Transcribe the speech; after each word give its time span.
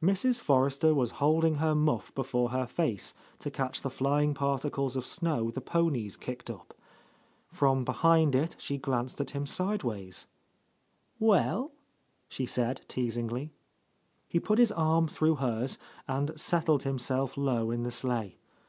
Mrs. 0.00 0.38
Forrester 0.40 0.94
was 0.94 1.10
holding 1.18 1.56
her 1.56 1.74
muff 1.74 2.14
before 2.14 2.50
her 2.50 2.64
face, 2.64 3.12
to 3.40 3.50
catch 3.50 3.82
the 3.82 3.90
flying 3.90 4.32
particles 4.32 4.94
of 4.94 5.04
snow 5.04 5.50
the 5.50 5.60
ponies 5.60 6.16
kicked 6.16 6.48
up. 6.48 6.74
From 7.50 7.84
behind 7.84 8.36
it 8.36 8.54
she 8.60 8.78
glanced 8.78 9.20
at 9.20 9.30
him 9.32 9.46
sidewise. 9.46 10.28
"Well?" 11.18 11.72
she 12.28 12.46
said 12.46 12.82
teasingly. 12.86 13.50
He 14.28 14.38
put 14.38 14.60
his 14.60 14.70
arm 14.70 15.08
through 15.08 15.34
hers 15.42 15.76
and 16.06 16.38
settled 16.38 16.84
him 16.84 16.96
self 17.00 17.36
low 17.36 17.72
in 17.72 17.82
the 17.82 17.90
sleigh. 17.90 18.36